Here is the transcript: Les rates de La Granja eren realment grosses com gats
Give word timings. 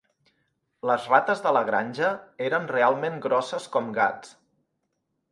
Les 0.91 1.03
rates 1.09 1.43
de 1.47 1.51
La 1.57 1.61
Granja 1.67 2.09
eren 2.45 2.65
realment 2.71 3.19
grosses 3.27 3.67
com 3.77 3.93
gats 3.99 4.33